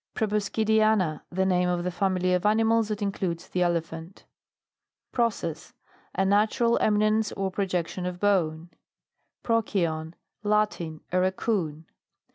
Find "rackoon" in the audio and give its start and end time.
11.19-11.85